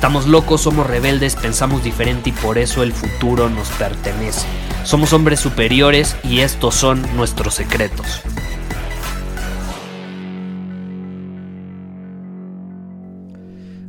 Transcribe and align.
Estamos 0.00 0.26
locos, 0.26 0.62
somos 0.62 0.86
rebeldes, 0.86 1.36
pensamos 1.36 1.84
diferente 1.84 2.30
y 2.30 2.32
por 2.32 2.56
eso 2.56 2.82
el 2.82 2.94
futuro 2.94 3.50
nos 3.50 3.68
pertenece. 3.72 4.48
Somos 4.82 5.12
hombres 5.12 5.40
superiores 5.40 6.16
y 6.24 6.40
estos 6.40 6.74
son 6.74 7.02
nuestros 7.16 7.52
secretos. 7.52 8.22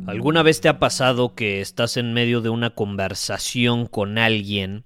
¿Alguna 0.06 0.42
vez 0.42 0.60
te 0.60 0.68
ha 0.68 0.78
pasado 0.78 1.34
que 1.34 1.62
estás 1.62 1.96
en 1.96 2.12
medio 2.12 2.42
de 2.42 2.50
una 2.50 2.74
conversación 2.74 3.86
con 3.86 4.18
alguien 4.18 4.84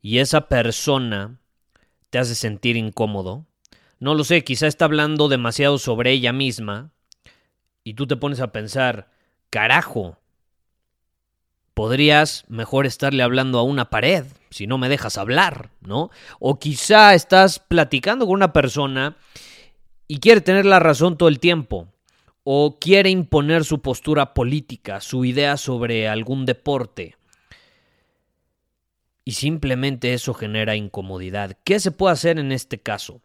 y 0.00 0.18
esa 0.18 0.42
persona 0.42 1.40
te 2.10 2.20
hace 2.20 2.36
sentir 2.36 2.76
incómodo? 2.76 3.46
No 3.98 4.14
lo 4.14 4.22
sé, 4.22 4.44
quizá 4.44 4.68
está 4.68 4.84
hablando 4.84 5.26
demasiado 5.26 5.78
sobre 5.78 6.12
ella 6.12 6.32
misma 6.32 6.92
y 7.82 7.94
tú 7.94 8.06
te 8.06 8.14
pones 8.14 8.38
a 8.38 8.52
pensar, 8.52 9.10
carajo, 9.50 10.20
podrías 11.76 12.46
mejor 12.48 12.86
estarle 12.86 13.22
hablando 13.22 13.58
a 13.58 13.62
una 13.62 13.90
pared 13.90 14.24
si 14.48 14.66
no 14.66 14.78
me 14.78 14.88
dejas 14.88 15.18
hablar, 15.18 15.68
¿no? 15.82 16.08
O 16.40 16.58
quizá 16.58 17.12
estás 17.12 17.58
platicando 17.58 18.24
con 18.24 18.32
una 18.32 18.54
persona 18.54 19.18
y 20.08 20.18
quiere 20.20 20.40
tener 20.40 20.64
la 20.64 20.78
razón 20.80 21.18
todo 21.18 21.28
el 21.28 21.38
tiempo 21.38 21.92
o 22.44 22.78
quiere 22.80 23.10
imponer 23.10 23.62
su 23.66 23.82
postura 23.82 24.32
política, 24.32 25.02
su 25.02 25.26
idea 25.26 25.58
sobre 25.58 26.08
algún 26.08 26.46
deporte. 26.46 27.16
Y 29.26 29.32
simplemente 29.32 30.14
eso 30.14 30.32
genera 30.32 30.76
incomodidad. 30.76 31.58
¿Qué 31.62 31.78
se 31.78 31.90
puede 31.90 32.14
hacer 32.14 32.38
en 32.38 32.52
este 32.52 32.80
caso? 32.80 33.20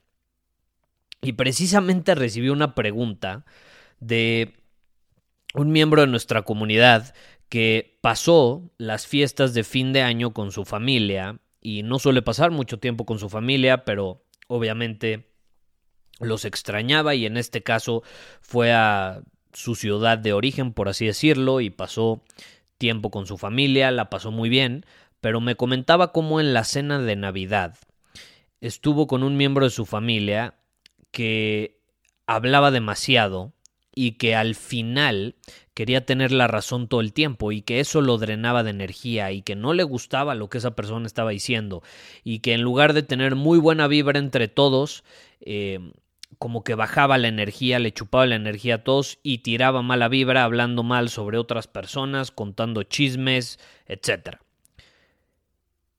Y 1.22 1.34
precisamente 1.34 2.16
recibí 2.16 2.50
una 2.50 2.76
pregunta 2.76 3.46
de 4.02 4.56
un 5.54 5.72
miembro 5.72 6.02
de 6.02 6.08
nuestra 6.08 6.42
comunidad 6.42 7.16
que 7.48 7.91
pasó 8.02 8.72
las 8.78 9.08
fiestas 9.08 9.54
de 9.54 9.64
fin 9.64 9.94
de 9.94 10.02
año 10.02 10.34
con 10.34 10.52
su 10.52 10.66
familia 10.66 11.40
y 11.62 11.84
no 11.84 12.00
suele 12.00 12.22
pasar 12.22 12.52
mucho 12.52 12.80
tiempo 12.80 13.06
con 13.06 13.20
su 13.20 13.30
familia, 13.30 13.86
pero 13.86 14.24
obviamente 14.48 15.30
los 16.20 16.46
extrañaba 16.46 17.16
y 17.16 17.26
en 17.26 17.38
este 17.38 17.64
caso 17.64 18.04
fue 18.42 18.74
a 18.74 19.22
su 19.54 19.76
ciudad 19.76 20.18
de 20.18 20.34
origen, 20.34 20.74
por 20.74 20.90
así 20.90 21.06
decirlo, 21.06 21.62
y 21.62 21.70
pasó 21.70 22.24
tiempo 22.78 23.12
con 23.12 23.28
su 23.28 23.38
familia, 23.38 23.92
la 23.92 24.10
pasó 24.10 24.32
muy 24.32 24.50
bien, 24.50 24.86
pero 25.20 25.40
me 25.40 25.56
comentaba 25.56 26.12
cómo 26.12 26.40
en 26.40 26.54
la 26.54 26.64
cena 26.64 27.00
de 27.00 27.16
Navidad 27.16 27.78
estuvo 28.60 29.08
con 29.08 29.23
un 29.23 29.38
miembro 29.38 29.66
de 29.66 29.72
su 29.72 29.86
familia 29.86 30.56
que 31.11 31.80
hablaba 32.26 32.72
demasiado 32.72 33.54
y 33.94 34.14
que 34.14 34.36
al 34.36 34.56
final 34.56 35.36
quería 35.74 36.06
tener 36.06 36.32
la 36.32 36.48
razón 36.48 36.88
todo 36.88 37.02
el 37.02 37.14
tiempo 37.14 37.52
y 37.52 37.62
que 37.62 37.80
eso 37.80 38.02
lo 38.02 38.18
drenaba 38.18 38.64
de 38.64 38.70
energía 38.70 39.32
y 39.32 39.42
que 39.42 39.56
no 39.56 39.74
le 39.74 39.84
gustaba 39.84 40.36
lo 40.36 40.50
que 40.50 40.60
esa 40.60 40.76
persona 40.76 41.06
estaba 41.06 41.32
diciendo 41.32 41.84
y 42.24 42.40
que 42.40 42.54
en 42.54 42.62
lugar 42.62 42.94
de 42.94 43.04
tener 43.04 43.36
muy 43.36 43.60
buena 43.60 43.88
vibra 43.88 44.20
entre 44.20 44.48
todos, 44.48 45.04
eh, 45.42 45.80
como 46.40 46.64
que 46.64 46.76
bajaba 46.76 47.18
la 47.18 47.28
energía, 47.28 47.80
le 47.80 47.92
chupaba 47.92 48.26
la 48.26 48.36
energía 48.36 48.76
a 48.76 48.84
todos 48.84 49.20
y 49.24 49.40
tiraba 49.40 49.82
mala 49.82 50.08
vibra 50.08 50.44
hablando 50.44 50.84
mal 50.84 51.10
sobre 51.10 51.38
otras 51.38 51.68
personas, 51.68 52.32
contando 52.32 52.84
chismes, 52.84 53.60
etc. 53.86 54.38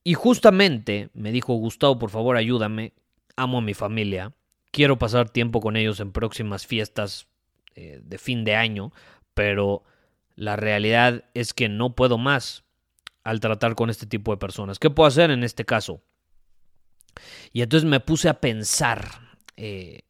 Y 0.03 0.15
justamente 0.15 1.09
me 1.13 1.31
dijo 1.31 1.53
Gustavo, 1.53 1.99
por 1.99 2.09
favor 2.09 2.35
ayúdame, 2.35 2.93
amo 3.35 3.59
a 3.59 3.61
mi 3.61 3.73
familia, 3.73 4.33
quiero 4.71 4.97
pasar 4.97 5.29
tiempo 5.29 5.61
con 5.61 5.77
ellos 5.77 5.99
en 5.99 6.11
próximas 6.11 6.65
fiestas 6.65 7.27
eh, 7.75 8.01
de 8.03 8.17
fin 8.17 8.43
de 8.43 8.55
año, 8.55 8.91
pero 9.33 9.83
la 10.35 10.55
realidad 10.55 11.25
es 11.33 11.53
que 11.53 11.69
no 11.69 11.95
puedo 11.95 12.17
más 12.17 12.63
al 13.23 13.39
tratar 13.39 13.75
con 13.75 13.89
este 13.89 14.05
tipo 14.05 14.31
de 14.31 14.37
personas. 14.37 14.79
¿Qué 14.79 14.89
puedo 14.89 15.07
hacer 15.07 15.31
en 15.31 15.43
este 15.43 15.65
caso? 15.65 16.01
Y 17.51 17.61
entonces 17.61 17.89
me 17.89 17.99
puse 17.99 18.29
a 18.29 18.41
pensar 18.41 19.07
eh, 19.55 20.01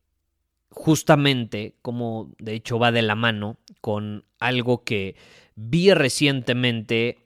justamente 0.69 1.75
como 1.81 2.33
de 2.39 2.53
hecho 2.53 2.79
va 2.79 2.91
de 2.91 3.01
la 3.01 3.15
mano 3.15 3.57
con 3.81 4.25
algo 4.39 4.83
que 4.83 5.15
vi 5.55 5.93
recientemente 5.93 7.19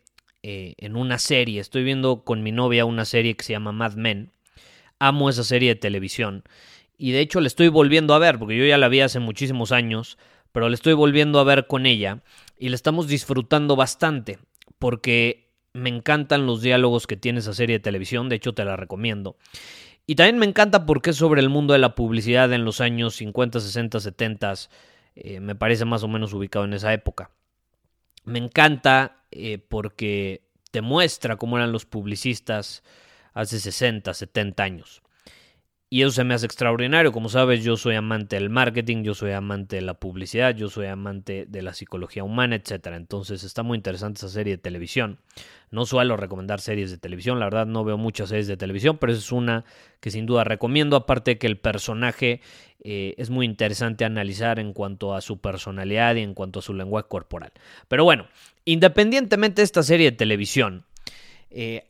eh, 0.44 0.76
en 0.78 0.96
una 0.96 1.20
serie. 1.20 1.62
Estoy 1.62 1.84
viendo 1.84 2.24
con 2.24 2.44
mi 2.44 2.52
novia 2.52 2.86
una 2.86 3.06
serie 3.06 3.36
que 3.36 3.44
se 3.44 3.54
llama 3.54 3.72
Mad 3.72 3.94
Men. 3.94 4.32
Amo 5.00 5.30
esa 5.30 5.44
serie 5.44 5.70
de 5.70 5.80
televisión. 5.80 6.44
Y 6.98 7.12
de 7.12 7.20
hecho 7.20 7.40
la 7.40 7.48
estoy 7.48 7.68
volviendo 7.68 8.14
a 8.14 8.20
ver, 8.20 8.40
porque 8.40 8.58
yo 8.58 8.66
ya 8.66 8.78
la 8.78 8.90
vi 8.90 9.02
hace 9.02 9.20
muchísimos 9.20 9.72
años, 9.72 10.18
pero 10.52 10.70
la 10.70 10.76
estoy 10.76 10.94
volviendo 10.94 11.40
a 11.40 11.44
ver 11.44 11.68
con 11.68 11.86
ella 11.86 12.24
y 12.58 12.70
la 12.70 12.76
estamos 12.76 13.08
disfrutando 13.08 13.76
bastante, 13.76 14.40
porque 14.80 15.52
me 15.74 15.90
encantan 15.90 16.48
los 16.48 16.62
diálogos 16.62 17.06
que 17.06 17.18
tiene 17.18 17.40
esa 17.40 17.54
serie 17.54 17.78
de 17.78 17.84
televisión, 17.84 18.30
de 18.30 18.38
hecho 18.38 18.54
te 18.54 18.66
la 18.66 18.76
recomiendo. 18.76 19.38
Y 20.08 20.16
también 20.16 20.40
me 20.40 20.46
encanta 20.46 20.86
porque 20.86 21.12
es 21.12 21.18
sobre 21.18 21.42
el 21.42 21.50
mundo 21.50 21.74
de 21.74 21.80
la 21.80 21.94
publicidad 21.94 22.52
en 22.54 22.66
los 22.66 22.82
años 22.82 23.16
50, 23.16 23.60
60, 23.60 24.00
70. 24.00 24.54
me 25.42 25.56
parece 25.56 25.86
más 25.86 26.02
o 26.04 26.08
menos 26.08 26.34
ubicado 26.34 26.66
en 26.66 26.74
esa 26.74 26.94
época. 26.94 27.30
Me 28.24 28.40
encanta 28.40 29.24
eh, 29.32 29.58
porque 29.58 30.48
te 30.72 30.82
muestra 30.82 31.36
cómo 31.36 31.58
eran 31.58 31.72
los 31.72 31.86
publicistas 31.86 32.84
hace 33.34 33.60
60, 33.60 34.14
70 34.14 34.64
años. 34.64 35.02
Y 35.90 36.02
eso 36.02 36.12
se 36.12 36.26
me 36.26 36.34
hace 36.34 36.46
extraordinario. 36.46 37.14
Como 37.14 37.30
sabes, 37.30 37.64
yo 37.64 37.78
soy 37.78 37.96
amante 37.96 38.36
del 38.36 38.50
marketing, 38.50 39.04
yo 39.04 39.14
soy 39.14 39.32
amante 39.32 39.78
de 39.78 39.82
la 39.84 39.94
publicidad, 39.94 40.54
yo 40.54 40.70
soy 40.70 40.88
amante 40.88 41.46
de 41.48 41.62
la 41.62 41.74
psicología 41.74 42.26
humana, 42.26 42.58
etc. 42.58 42.88
Entonces 42.88 43.46
está 43.46 43.64
muy 43.64 43.78
interesante 43.78 44.18
esa 44.18 44.28
serie 44.28 44.58
de 44.58 44.62
televisión. 44.62 45.20
No 45.72 45.86
suelo 45.86 46.18
recomendar 46.18 46.60
series 46.60 46.92
de 46.92 46.98
televisión, 46.98 47.40
la 47.40 47.46
verdad 47.46 47.66
no 47.66 47.86
veo 47.86 47.98
muchas 47.98 48.30
series 48.30 48.48
de 48.48 48.58
televisión, 48.58 48.98
pero 48.98 49.14
es 49.14 49.32
una 49.32 49.64
que 50.02 50.12
sin 50.12 50.26
duda 50.26 50.44
recomiendo. 50.44 50.98
Aparte 50.98 51.38
que 51.38 51.48
el 51.48 51.58
personaje 51.58 52.42
eh, 52.84 53.16
es 53.18 53.30
muy 53.30 53.46
interesante 53.46 54.04
analizar 54.04 54.60
en 54.60 54.74
cuanto 54.74 55.16
a 55.16 55.22
su 55.22 55.40
personalidad 55.40 56.16
y 56.16 56.22
en 56.22 56.34
cuanto 56.34 56.60
a 56.60 56.64
su 56.64 56.74
lenguaje 56.74 57.08
corporal. 57.08 57.54
Pero 57.88 58.04
bueno, 58.04 58.28
independientemente 58.66 59.62
de 59.62 59.64
esta 59.66 59.84
serie 59.84 60.12
de 60.12 60.18
televisión, 60.18 60.86
eh, 61.50 61.88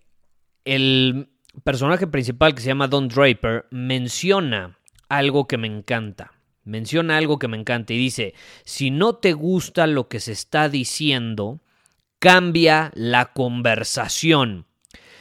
el 0.65 1.29
personaje 1.63 2.07
principal 2.07 2.53
que 2.53 2.61
se 2.61 2.67
llama 2.67 2.87
Don 2.87 3.07
Draper 3.07 3.65
menciona 3.71 4.77
algo 5.09 5.47
que 5.47 5.57
me 5.57 5.67
encanta. 5.67 6.33
Menciona 6.63 7.17
algo 7.17 7.39
que 7.39 7.47
me 7.47 7.57
encanta 7.57 7.93
y 7.93 7.97
dice, 7.97 8.33
si 8.65 8.91
no 8.91 9.15
te 9.15 9.33
gusta 9.33 9.87
lo 9.87 10.09
que 10.09 10.19
se 10.19 10.33
está 10.33 10.67
diciendo, 10.67 11.61
cambia 12.19 12.91
la 12.93 13.31
conversación. 13.33 14.65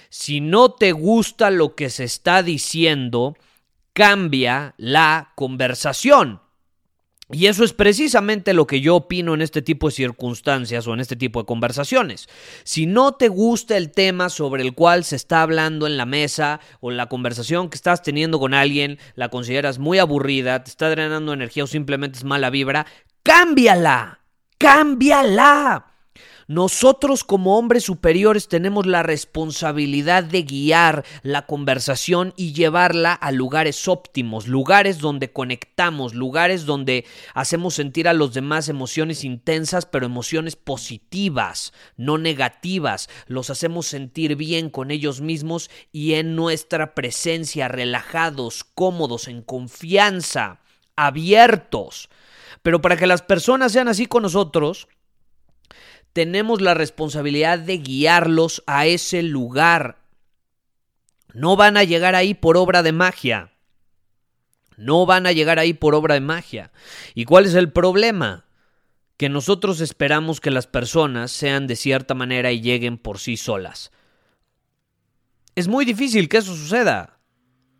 Si 0.08 0.40
no 0.40 0.72
te 0.72 0.92
gusta 0.92 1.50
lo 1.50 1.74
que 1.74 1.90
se 1.90 2.04
está 2.04 2.42
diciendo, 2.42 3.36
cambia 3.92 4.74
la 4.76 5.32
conversación. 5.36 6.40
Y 7.32 7.46
eso 7.46 7.64
es 7.64 7.72
precisamente 7.72 8.54
lo 8.54 8.68
que 8.68 8.80
yo 8.80 8.94
opino 8.94 9.34
en 9.34 9.42
este 9.42 9.60
tipo 9.60 9.88
de 9.88 9.94
circunstancias 9.94 10.86
o 10.86 10.94
en 10.94 11.00
este 11.00 11.16
tipo 11.16 11.40
de 11.40 11.46
conversaciones. 11.46 12.28
Si 12.62 12.86
no 12.86 13.14
te 13.14 13.28
gusta 13.28 13.76
el 13.76 13.90
tema 13.90 14.28
sobre 14.28 14.62
el 14.62 14.74
cual 14.74 15.02
se 15.02 15.16
está 15.16 15.42
hablando 15.42 15.88
en 15.88 15.96
la 15.96 16.06
mesa 16.06 16.60
o 16.80 16.92
la 16.92 17.06
conversación 17.06 17.68
que 17.68 17.74
estás 17.74 18.02
teniendo 18.02 18.38
con 18.38 18.54
alguien, 18.54 18.98
la 19.16 19.28
consideras 19.28 19.80
muy 19.80 19.98
aburrida, 19.98 20.62
te 20.62 20.70
está 20.70 20.88
drenando 20.88 21.32
energía 21.32 21.64
o 21.64 21.66
simplemente 21.66 22.18
es 22.18 22.24
mala 22.24 22.48
vibra, 22.48 22.86
cámbiala, 23.24 24.20
cámbiala. 24.58 25.95
Nosotros 26.48 27.24
como 27.24 27.58
hombres 27.58 27.82
superiores 27.82 28.46
tenemos 28.46 28.86
la 28.86 29.02
responsabilidad 29.02 30.22
de 30.22 30.44
guiar 30.44 31.04
la 31.24 31.44
conversación 31.44 32.34
y 32.36 32.52
llevarla 32.52 33.14
a 33.14 33.32
lugares 33.32 33.88
óptimos, 33.88 34.46
lugares 34.46 35.00
donde 35.00 35.32
conectamos, 35.32 36.14
lugares 36.14 36.64
donde 36.64 37.04
hacemos 37.34 37.74
sentir 37.74 38.06
a 38.06 38.12
los 38.12 38.32
demás 38.32 38.68
emociones 38.68 39.24
intensas, 39.24 39.86
pero 39.86 40.06
emociones 40.06 40.54
positivas, 40.54 41.72
no 41.96 42.16
negativas. 42.16 43.08
Los 43.26 43.50
hacemos 43.50 43.86
sentir 43.86 44.36
bien 44.36 44.70
con 44.70 44.92
ellos 44.92 45.20
mismos 45.20 45.68
y 45.90 46.14
en 46.14 46.36
nuestra 46.36 46.94
presencia, 46.94 47.66
relajados, 47.66 48.62
cómodos, 48.62 49.26
en 49.26 49.42
confianza, 49.42 50.60
abiertos. 50.94 52.08
Pero 52.62 52.80
para 52.80 52.96
que 52.96 53.08
las 53.08 53.22
personas 53.22 53.72
sean 53.72 53.88
así 53.88 54.06
con 54.06 54.22
nosotros, 54.22 54.86
tenemos 56.16 56.62
la 56.62 56.72
responsabilidad 56.72 57.58
de 57.58 57.76
guiarlos 57.76 58.64
a 58.66 58.86
ese 58.86 59.22
lugar. 59.22 59.98
No 61.34 61.56
van 61.56 61.76
a 61.76 61.84
llegar 61.84 62.14
ahí 62.14 62.32
por 62.32 62.56
obra 62.56 62.82
de 62.82 62.92
magia. 62.92 63.52
No 64.78 65.04
van 65.04 65.26
a 65.26 65.32
llegar 65.32 65.58
ahí 65.58 65.74
por 65.74 65.94
obra 65.94 66.14
de 66.14 66.22
magia. 66.22 66.72
¿Y 67.14 67.26
cuál 67.26 67.44
es 67.44 67.52
el 67.52 67.70
problema? 67.70 68.46
Que 69.18 69.28
nosotros 69.28 69.82
esperamos 69.82 70.40
que 70.40 70.50
las 70.50 70.66
personas 70.66 71.32
sean 71.32 71.66
de 71.66 71.76
cierta 71.76 72.14
manera 72.14 72.50
y 72.50 72.62
lleguen 72.62 72.96
por 72.96 73.18
sí 73.18 73.36
solas. 73.36 73.92
Es 75.54 75.68
muy 75.68 75.84
difícil 75.84 76.30
que 76.30 76.38
eso 76.38 76.56
suceda. 76.56 77.15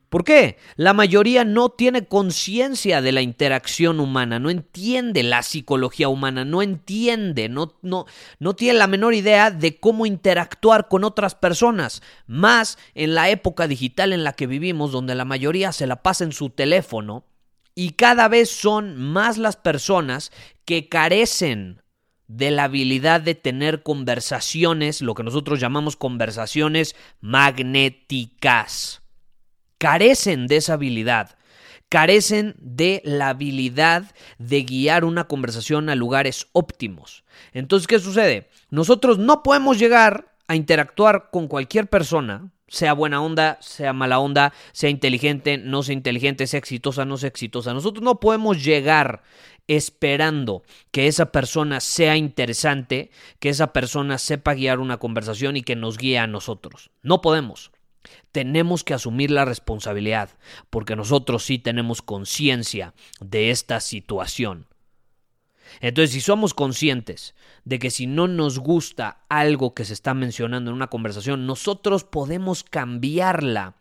¿Por 0.09 0.23
qué? 0.23 0.57
La 0.77 0.93
mayoría 0.93 1.45
no 1.45 1.71
tiene 1.71 2.07
conciencia 2.07 3.03
de 3.03 3.11
la 3.11 3.23
interacción 3.23 3.99
humana, 3.99 4.39
no 4.39 4.51
entiende 4.51 5.25
la 5.25 5.43
psicología 5.43 6.09
humana, 6.09 6.45
no 6.45 6.63
entiende, 6.63 7.49
no, 7.49 7.75
no, 7.83 8.07
no 8.39 8.55
tiene 8.55 8.79
la 8.79 8.87
menor 8.87 9.15
idea 9.15 9.51
de 9.51 9.81
cómo 9.81 10.07
interactuar 10.07 10.87
con 10.87 11.03
otras 11.03 11.35
personas, 11.35 12.03
más 12.27 12.79
en 12.95 13.17
la 13.17 13.31
época 13.31 13.67
digital 13.67 14.13
en 14.13 14.23
la 14.23 14.35
que 14.35 14.47
vivimos, 14.47 14.93
donde 14.93 15.17
la 15.17 15.25
mayoría 15.25 15.73
se 15.73 15.89
la 15.89 16.03
pasa 16.03 16.23
en 16.23 16.33
su 16.33 16.51
teléfono 16.51 17.25
y 17.75 17.91
cada 17.91 18.29
vez 18.29 18.49
son 18.49 18.97
más 18.97 19.39
las 19.39 19.57
personas 19.57 20.31
que 20.65 20.89
carecen 20.89 21.83
de 22.29 22.53
la 22.53 22.65
habilidad 22.65 23.21
de 23.21 23.35
tener 23.35 23.83
conversaciones, 23.83 25.03
lo 25.03 25.15
que 25.15 25.25
nosotros 25.25 25.59
llamamos 25.59 25.97
conversaciones 25.97 26.95
magnéticas 27.21 29.03
carecen 29.79 30.47
de 30.47 30.57
esa 30.57 30.75
habilidad, 30.75 31.37
carecen 31.89 32.55
de 32.59 33.03
la 33.05 33.31
habilidad 33.31 34.13
de 34.39 34.63
guiar 34.63 35.05
una 35.05 35.25
conversación 35.25 35.89
a 35.89 35.95
lugares 35.95 36.49
óptimos. 36.53 37.25
Entonces, 37.53 37.87
¿qué 37.87 37.99
sucede? 37.99 38.49
Nosotros 38.71 39.19
no 39.19 39.43
podemos 39.43 39.79
llegar 39.79 40.33
a 40.49 40.57
interactuar 40.57 41.31
con 41.31 41.49
cualquier 41.49 41.89
persona, 41.89 42.51
sea 42.69 42.95
buena 42.95 43.21
onda, 43.23 43.59
sea 43.61 43.93
mala 43.93 44.19
onda, 44.19 44.53
sea 44.73 44.91
inteligente, 44.91 45.59
no 45.59 45.83
sea 45.83 45.93
inteligente, 45.93 46.47
sea 46.47 46.59
exitosa, 46.59 47.05
no 47.05 47.17
sea 47.17 47.29
exitosa. 47.29 47.73
Nosotros 47.73 48.03
no 48.03 48.19
podemos 48.19 48.65
llegar 48.65 49.23
esperando 49.69 50.63
que 50.91 51.07
esa 51.07 51.33
persona 51.33 51.81
sea 51.81 52.17
interesante, 52.17 53.11
que 53.39 53.49
esa 53.49 53.73
persona 53.73 54.19
sepa 54.19 54.55
guiar 54.55 54.79
una 54.79 54.99
conversación 54.99 55.57
y 55.57 55.63
que 55.63 55.77
nos 55.77 55.99
guíe 55.99 56.19
a 56.19 56.27
nosotros. 56.27 56.91
No 57.03 57.21
podemos 57.21 57.73
tenemos 58.33 58.85
que 58.85 58.95
asumir 58.95 59.31
la 59.31 59.45
responsabilidad, 59.45 60.31
porque 60.71 60.97
nosotros 60.97 61.45
sí 61.45 61.59
tenemos 61.59 62.03
conciencia 62.03 62.95
de 63.21 63.51
esta 63.51 63.81
situación. 63.81 64.67
Entonces, 65.81 66.13
si 66.13 66.21
somos 66.21 66.55
conscientes 66.55 67.35
de 67.65 67.79
que 67.79 67.91
si 67.91 68.07
no 68.07 68.29
nos 68.29 68.59
gusta 68.59 69.25
algo 69.29 69.75
que 69.75 69.85
se 69.85 69.93
está 69.93 70.15
mencionando 70.15 70.71
en 70.71 70.77
una 70.77 70.87
conversación, 70.89 71.47
nosotros 71.47 72.05
podemos 72.05 72.65
cambiarla 72.65 73.75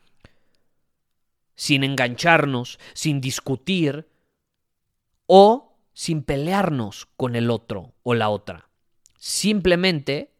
sin 1.56 1.84
engancharnos, 1.84 2.80
sin 2.94 3.22
discutir 3.22 4.08
o 5.28 5.78
sin 5.94 6.24
pelearnos 6.24 7.08
con 7.16 7.36
el 7.36 7.50
otro 7.50 7.94
o 8.04 8.14
la 8.14 8.30
otra. 8.30 8.70
Simplemente, 9.18 10.34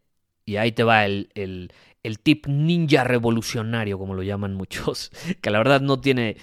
y 0.44 0.56
ahí 0.56 0.72
te 0.72 0.84
va 0.84 1.06
el, 1.06 1.30
el, 1.34 1.72
el 2.06 2.20
tip 2.20 2.46
ninja 2.46 3.02
revolucionario, 3.02 3.98
como 3.98 4.14
lo 4.14 4.22
llaman 4.22 4.54
muchos, 4.54 5.10
que 5.40 5.50
la 5.50 5.58
verdad 5.58 5.80
no 5.80 6.00
tiene 6.00 6.36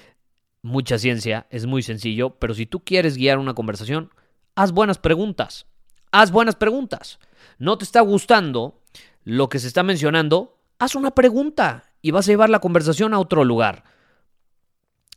mucha 0.61 0.97
ciencia, 0.97 1.47
es 1.49 1.65
muy 1.65 1.81
sencillo, 1.81 2.31
pero 2.31 2.53
si 2.53 2.65
tú 2.65 2.81
quieres 2.81 3.15
guiar 3.15 3.37
una 3.37 3.53
conversación, 3.53 4.11
haz 4.55 4.73
buenas 4.73 4.97
preguntas. 4.97 5.65
Haz 6.11 6.31
buenas 6.31 6.55
preguntas. 6.55 7.17
No 7.57 7.77
te 7.77 7.85
está 7.85 8.01
gustando 8.01 8.81
lo 9.23 9.47
que 9.47 9.59
se 9.59 9.67
está 9.67 9.83
mencionando, 9.83 10.59
haz 10.79 10.95
una 10.95 11.11
pregunta 11.11 11.85
y 12.01 12.11
vas 12.11 12.27
a 12.27 12.31
llevar 12.31 12.49
la 12.49 12.59
conversación 12.59 13.13
a 13.13 13.19
otro 13.19 13.45
lugar. 13.45 13.85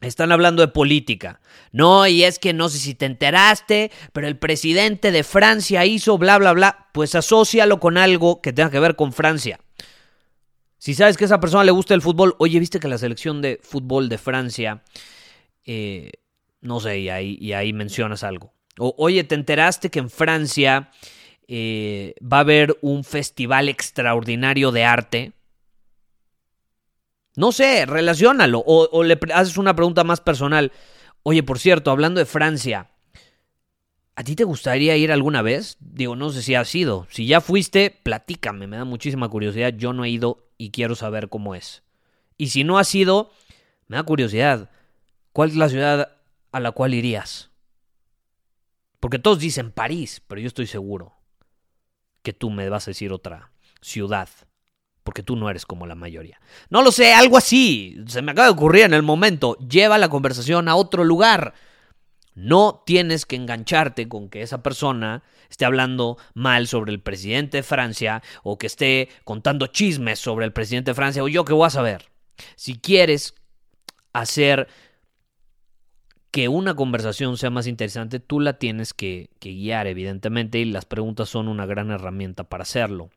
Están 0.01 0.31
hablando 0.31 0.63
de 0.63 0.69
política. 0.69 1.41
No, 1.73 2.07
y 2.07 2.23
es 2.23 2.39
que 2.39 2.53
no 2.53 2.69
sé 2.69 2.79
si 2.79 2.95
te 2.95 3.07
enteraste, 3.07 3.91
pero 4.13 4.29
el 4.29 4.39
presidente 4.39 5.11
de 5.11 5.25
Francia 5.25 5.85
hizo 5.87 6.19
bla, 6.19 6.39
bla, 6.39 6.53
bla. 6.53 6.89
Pues 6.93 7.17
asócialo 7.17 7.81
con 7.81 7.99
algo 7.99 8.41
que 8.43 8.53
tenga 8.53 8.71
que 8.71 8.79
ver 8.79 8.95
con 8.95 9.13
Francia. 9.13 9.59
Si 10.79 10.95
sabes 10.95 11.17
que 11.17 11.25
a 11.25 11.27
esa 11.27 11.41
persona 11.41 11.65
le 11.65 11.71
gusta 11.71 11.95
el 11.95 12.03
fútbol, 12.03 12.35
oye, 12.39 12.59
viste 12.61 12.81
que 12.81 12.89
la 12.89 12.99
selección 12.99 13.41
de 13.41 13.59
fútbol 13.63 14.09
de 14.09 14.19
Francia, 14.19 14.83
eh, 15.65 16.13
no 16.61 16.81
sé, 16.81 17.01
y 17.01 17.09
ahí, 17.09 17.39
y 17.41 17.53
ahí 17.53 17.73
mencionas 17.73 18.23
algo. 18.25 18.53
O, 18.79 18.95
oye, 18.99 19.25
¿te 19.25 19.35
enteraste 19.35 19.91
que 19.91 19.99
en 19.99 20.11
Francia 20.11 20.91
eh, 21.49 22.15
va 22.21 22.39
a 22.39 22.41
haber 22.41 22.77
un 22.83 23.05
festival 23.05 23.69
extraordinario 23.69 24.71
de 24.71 24.85
arte? 24.85 25.33
No 27.37 27.53
sé, 27.53 27.87
relaciónalo. 27.87 28.63
O, 28.67 28.89
o 28.93 29.03
le 29.03 29.19
haces 29.35 29.57
una 29.57 29.75
pregunta 29.75 30.05
más 30.05 30.21
personal. 30.21 30.73
Oye, 31.23 31.43
por 31.43 31.59
cierto, 31.59 31.91
hablando 31.91 32.19
de 32.19 32.27
Francia, 32.27 32.91
¿A 34.19 34.25
ti 34.25 34.35
te 34.35 34.45
gustaría 34.45 34.97
ir 34.97 35.13
alguna 35.13 35.43
vez? 35.43 35.77
Digo, 35.79 36.17
no 36.17 36.31
sé 36.31 36.41
si 36.41 36.55
has 36.55 36.75
ido. 36.75 37.07
Si 37.11 37.27
ya 37.27 37.43
fuiste, 37.43 37.91
platícame, 38.03 38.67
me 38.67 38.79
da 38.79 38.87
muchísima 38.87 39.29
curiosidad. 39.29 39.75
Yo 39.77 39.93
no 39.93 40.07
he 40.07 40.09
ido 40.09 40.46
y 40.59 40.71
quiero 40.71 40.95
saber 40.95 41.29
cómo 41.29 41.55
es. 41.55 41.83
Y 42.37 42.49
si 42.49 42.65
no 42.65 42.79
has 42.79 42.95
ido, 42.95 43.31
me 43.89 43.97
da 43.97 44.03
curiosidad. 44.03 44.71
¿Cuál 45.33 45.51
es 45.51 45.57
la 45.57 45.69
ciudad 45.69 46.17
a 46.53 46.61
la 46.61 46.73
cual 46.73 46.95
irías? 46.95 47.51
Porque 49.01 49.19
todos 49.19 49.39
dicen 49.39 49.71
París, 49.71 50.23
pero 50.27 50.41
yo 50.41 50.47
estoy 50.47 50.67
seguro 50.67 51.15
que 52.23 52.33
tú 52.33 52.51
me 52.51 52.69
vas 52.69 52.89
a 52.89 52.91
decir 52.91 53.13
otra 53.13 53.53
ciudad. 53.81 54.29
Porque 55.05 55.23
tú 55.23 55.37
no 55.37 55.49
eres 55.49 55.65
como 55.65 55.87
la 55.87 55.95
mayoría. 55.95 56.41
No 56.69 56.83
lo 56.83 56.91
sé, 56.91 57.15
algo 57.15 57.39
así. 57.39 58.03
Se 58.09 58.23
me 58.23 58.33
acaba 58.33 58.49
de 58.49 58.55
ocurrir 58.55 58.85
en 58.85 58.95
el 58.95 59.05
momento. 59.05 59.57
Lleva 59.59 59.99
la 59.99 60.09
conversación 60.09 60.69
a 60.69 60.75
otro 60.75 61.05
lugar. 61.05 61.55
No 62.37 62.83
tienes 62.85 63.25
que 63.25 63.35
engancharte 63.35 64.09
con 64.09 64.29
que 64.29 64.43
esa 64.43 64.63
persona 64.63 65.23
esté 65.49 65.65
hablando 65.65 66.19
mal 66.35 66.67
sobre 66.67 66.93
el 66.93 67.01
presidente 67.01 67.57
de 67.57 67.63
Francia 67.63 68.23
o 68.43 68.59
que 68.59 68.67
esté 68.67 69.09
contando 69.25 69.69
chismes 69.69 70.19
sobre 70.19 70.45
el 70.45 70.53
presidente 70.53 70.91
de 70.91 70.95
Francia 70.95 71.25
o 71.25 71.29
yo 71.29 71.47
que 71.47 71.55
voy 71.55 71.67
a 71.67 71.71
saber. 71.71 72.11
Si 72.55 72.79
quieres 72.79 73.35
hacer 74.13 74.69
que 76.31 76.49
una 76.49 76.75
conversación 76.75 77.39
sea 77.39 77.49
más 77.49 77.67
interesante, 77.67 78.21
tú 78.21 78.39
la 78.41 78.59
tienes 78.59 78.93
que, 78.93 79.31
que 79.41 79.53
guiar, 79.53 79.87
evidentemente, 79.87 80.59
y 80.59 80.67
las 80.67 80.85
preguntas 80.85 81.31
son 81.31 81.49
una 81.49 81.65
gran 81.65 81.91
herramienta 81.91 82.45
para 82.45 82.65
hacerlo. 82.65 83.09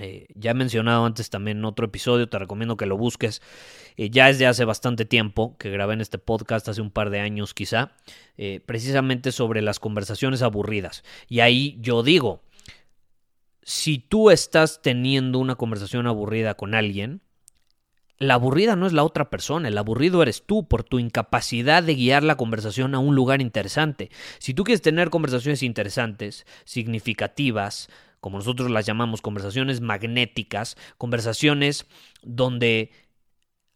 Eh, 0.00 0.26
ya 0.34 0.52
he 0.52 0.54
mencionado 0.54 1.04
antes 1.04 1.30
también 1.30 1.58
en 1.58 1.64
otro 1.64 1.86
episodio, 1.86 2.28
te 2.28 2.38
recomiendo 2.38 2.76
que 2.76 2.86
lo 2.86 2.96
busques. 2.96 3.42
Eh, 3.96 4.10
ya 4.10 4.30
es 4.30 4.38
de 4.38 4.46
hace 4.46 4.64
bastante 4.64 5.04
tiempo 5.04 5.56
que 5.58 5.70
grabé 5.70 5.94
en 5.94 6.00
este 6.00 6.18
podcast, 6.18 6.68
hace 6.68 6.80
un 6.80 6.90
par 6.90 7.10
de 7.10 7.20
años 7.20 7.54
quizá, 7.54 7.92
eh, 8.36 8.60
precisamente 8.64 9.30
sobre 9.30 9.62
las 9.62 9.78
conversaciones 9.78 10.42
aburridas. 10.42 11.04
Y 11.28 11.40
ahí 11.40 11.76
yo 11.80 12.02
digo, 12.02 12.42
si 13.62 13.98
tú 13.98 14.30
estás 14.30 14.80
teniendo 14.82 15.38
una 15.38 15.56
conversación 15.56 16.06
aburrida 16.06 16.54
con 16.54 16.74
alguien, 16.74 17.20
la 18.18 18.34
aburrida 18.34 18.76
no 18.76 18.86
es 18.86 18.92
la 18.92 19.04
otra 19.04 19.30
persona, 19.30 19.68
el 19.68 19.78
aburrido 19.78 20.22
eres 20.22 20.44
tú 20.44 20.68
por 20.68 20.84
tu 20.84 20.98
incapacidad 20.98 21.82
de 21.82 21.94
guiar 21.94 22.22
la 22.22 22.36
conversación 22.36 22.94
a 22.94 22.98
un 22.98 23.14
lugar 23.14 23.40
interesante. 23.40 24.10
Si 24.38 24.52
tú 24.52 24.64
quieres 24.64 24.82
tener 24.82 25.08
conversaciones 25.08 25.62
interesantes, 25.62 26.44
significativas, 26.64 27.88
como 28.20 28.38
nosotros 28.38 28.70
las 28.70 28.86
llamamos, 28.86 29.22
conversaciones 29.22 29.80
magnéticas, 29.80 30.76
conversaciones 30.98 31.86
donde 32.22 32.90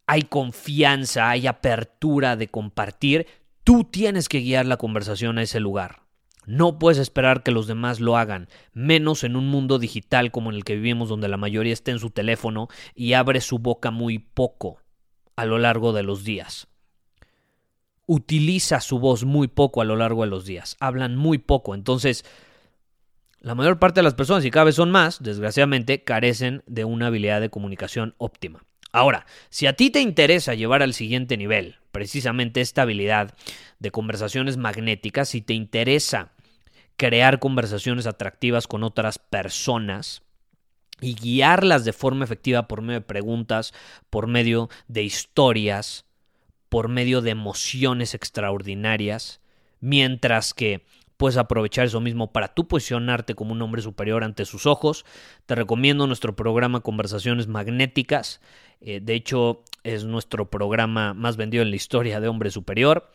hay 0.07 0.23
confianza, 0.23 1.31
hay 1.31 1.47
apertura 1.47 2.37
de 2.37 2.49
compartir, 2.49 3.27
tú 3.65 3.85
tienes 3.85 4.29
que 4.29 4.41
guiar 4.41 4.67
la 4.67 4.77
conversación 4.77 5.39
a 5.39 5.43
ese 5.43 5.61
lugar. 5.61 6.03
No 6.47 6.79
puedes 6.79 6.99
esperar 6.99 7.43
que 7.43 7.51
los 7.51 7.67
demás 7.67 8.01
lo 8.01 8.19
hagan, 8.19 8.49
menos 8.75 9.25
en 9.25 9.35
un 9.35 9.49
mundo 9.49 9.79
digital 9.79 10.31
como 10.31 10.51
en 10.51 10.57
el 10.57 10.65
que 10.65 10.75
vivimos 10.75 11.09
donde 11.09 11.29
la 11.29 11.39
mayoría 11.39 11.73
está 11.73 11.91
en 11.91 11.99
su 11.99 12.11
teléfono 12.11 12.69
y 12.95 13.15
abre 13.15 13.41
su 13.41 13.59
boca 13.59 13.91
muy 13.91 14.19
poco 14.19 14.79
a 15.37 15.47
lo 15.47 15.59
largo 15.59 15.95
de 15.95 16.03
los 16.03 16.23
días. 16.23 16.69
Utiliza 18.07 18.81
su 18.81 18.99
voz 18.99 19.25
muy 19.25 19.49
poco 19.49 19.81
a 19.81 19.87
lo 19.87 19.97
largo 19.97 20.23
de 20.25 20.29
los 20.29 20.45
días, 20.45 20.77
hablan 20.81 21.17
muy 21.17 21.39
poco, 21.39 21.75
entonces 21.75 22.27
la 23.45 23.55
mayor 23.55 23.79
parte 23.79 24.01
de 24.01 24.05
las 24.05 24.15
personas, 24.15 24.43
y 24.47 24.51
cada 24.51 24.65
vez 24.65 24.77
son 24.77 24.91
más, 24.91 25.23
desgraciadamente, 25.23 26.03
carecen 26.03 26.63
de 26.67 26.87
una 26.87 27.09
habilidad 27.09 27.43
de 27.43 27.51
comunicación 27.51 28.15
óptima. 28.17 28.65
Ahora, 28.91 29.27
si 29.51 29.67
a 29.67 29.75
ti 29.75 29.91
te 29.91 30.01
interesa 30.01 30.55
llevar 30.55 30.83
al 30.83 30.95
siguiente 30.95 31.37
nivel 31.37 31.77
precisamente 31.93 32.63
esta 32.63 32.83
habilidad 32.83 33.35
de 33.81 33.91
conversaciones 33.91 34.57
magnéticas, 34.57 35.29
si 35.29 35.43
te 35.43 35.53
interesa 35.53 36.33
crear 36.97 37.39
conversaciones 37.39 38.07
atractivas 38.07 38.67
con 38.67 38.83
otras 38.83 39.19
personas, 39.19 40.23
y 41.01 41.15
guiarlas 41.15 41.85
de 41.85 41.93
forma 41.93 42.25
efectiva 42.25 42.67
por 42.67 42.81
medio 42.81 43.01
de 43.01 43.07
preguntas, 43.07 43.75
por 44.09 44.27
medio 44.27 44.71
de 44.89 45.03
historias, 45.03 46.07
por 46.71 46.89
medio 46.89 47.21
de 47.21 47.31
emociones 47.31 48.15
extraordinarias, 48.15 49.41
mientras 49.81 50.55
que 50.55 50.87
puedes 51.25 51.39
aprovechar 51.39 51.87
eso 51.87 52.03
mismo 52.03 52.33
para 52.33 52.49
tú 52.49 52.69
posicionarte 52.69 53.35
como 53.35 53.53
un 53.53 53.63
hombre 53.63 53.81
superior 53.81 54.25
ante 54.25 54.45
sus 54.45 54.67
ojos. 54.67 55.07
Te 55.47 55.55
recomiendo 55.55 56.07
nuestro 56.07 56.37
programa 56.37 56.81
Conversaciones 56.81 57.47
Magnéticas. 57.47 58.43
Eh, 58.83 59.01
de 59.03 59.15
hecho, 59.15 59.65
es 59.85 60.05
nuestro 60.05 60.51
programa 60.51 61.15
más 61.15 61.39
vendido 61.39 61.63
en 61.63 61.71
la 61.71 61.77
historia 61.77 62.21
de 62.21 62.29
Hombre 62.29 62.51
Superior. 62.51 63.11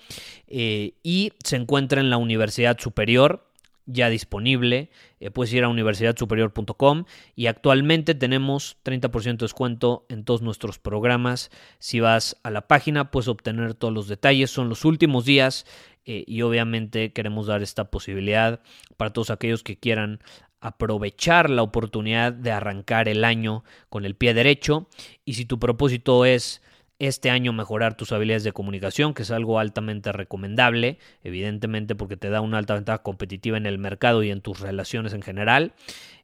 Eh, 0.48 0.94
y 1.04 1.34
se 1.44 1.58
encuentra 1.58 2.02
en 2.02 2.10
la 2.10 2.18
Universidad 2.18 2.80
Superior 2.80 3.46
ya 3.92 4.10
disponible. 4.10 4.90
Eh, 5.20 5.32
puedes 5.32 5.52
ir 5.54 5.64
a 5.64 5.70
universidadsuperior.com 5.70 7.06
y 7.36 7.48
actualmente 7.48 8.16
tenemos 8.16 8.78
30% 8.84 9.24
de 9.24 9.46
descuento 9.46 10.06
en 10.10 10.24
todos 10.24 10.42
nuestros 10.42 10.80
programas. 10.80 11.50
Si 11.80 12.00
vas 12.00 12.38
a 12.44 12.52
la 12.52 12.68
página 12.68 13.12
puedes 13.12 13.28
obtener 13.28 13.74
todos 13.74 13.94
los 13.94 14.08
detalles. 14.08 14.52
Son 14.52 14.70
los 14.70 14.86
últimos 14.86 15.26
días 15.26 15.66
eh, 16.06 16.24
y 16.28 16.42
obviamente 16.44 17.12
queremos 17.12 17.48
dar 17.48 17.62
esta 17.62 17.92
posibilidad 17.92 18.62
para 18.98 19.12
todos 19.12 19.32
aquellos 19.32 19.64
que 19.64 19.78
quieran 19.78 20.20
aprovechar 20.62 21.50
la 21.50 21.64
oportunidad 21.64 22.34
de 22.34 22.52
arrancar 22.52 23.08
el 23.08 23.24
año 23.24 23.64
con 23.90 24.06
el 24.06 24.16
pie 24.16 24.34
derecho. 24.34 24.88
Y 25.26 25.34
si 25.34 25.46
tu 25.46 25.60
propósito 25.60 26.26
es 26.26 26.62
este 27.00 27.30
año 27.30 27.54
mejorar 27.54 27.96
tus 27.96 28.12
habilidades 28.12 28.44
de 28.44 28.52
comunicación, 28.52 29.14
que 29.14 29.24
es 29.24 29.32
algo 29.32 29.58
altamente 29.58 30.12
recomendable, 30.12 31.00
evidentemente 31.24 31.96
porque 31.96 32.18
te 32.18 32.30
da 32.30 32.42
una 32.42 32.58
alta 32.58 32.74
ventaja 32.74 33.02
competitiva 33.02 33.58
en 33.58 33.66
el 33.66 33.78
mercado 33.78 34.22
y 34.22 34.30
en 34.30 34.42
tus 34.42 34.60
relaciones 34.60 35.14
en 35.14 35.22
general, 35.22 35.74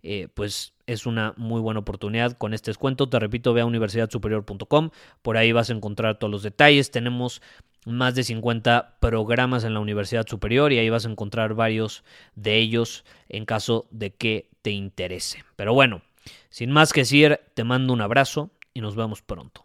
eh, 0.04 0.28
pues 0.34 0.74
es 0.86 1.06
una 1.06 1.34
muy 1.38 1.62
buena 1.62 1.80
oportunidad 1.80 2.38
con 2.38 2.54
este 2.54 2.72
descuento. 2.72 3.10
Te 3.10 3.20
repito, 3.20 3.54
ve 3.54 3.62
a 3.62 3.66
universidadsuperior.com, 3.66 4.90
por 5.22 5.38
ahí 5.38 5.54
vas 5.54 5.70
a 5.70 5.74
encontrar 5.74 6.20
todos 6.20 6.32
los 6.32 6.44
detalles. 6.44 6.92
Tenemos 6.92 7.42
más 7.86 8.14
de 8.16 8.24
50 8.24 8.98
programas 9.00 9.64
en 9.64 9.74
la 9.74 9.80
Universidad 9.80 10.28
Superior 10.28 10.74
y 10.74 10.80
ahí 10.80 10.90
vas 10.90 11.06
a 11.06 11.10
encontrar 11.10 11.54
varios 11.54 12.04
de 12.36 12.58
ellos 12.58 13.06
en 13.30 13.46
caso 13.46 13.88
de 13.92 14.14
que 14.14 14.50
te 14.62 14.72
interese. 14.72 15.44
Pero 15.56 15.74
bueno, 15.74 16.02
sin 16.50 16.72
más 16.72 16.92
que 16.92 17.02
decir, 17.02 17.40
te 17.54 17.64
mando 17.64 17.94
un 17.94 18.02
abrazo 18.02 18.52
y 18.74 18.82
nos 18.82 18.96
vemos 18.96 19.22
pronto. 19.22 19.65